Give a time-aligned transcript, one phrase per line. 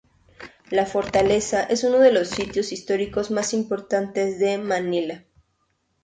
[0.71, 5.25] La fortaleza es uno de los sitios históricos más importantes de Manila.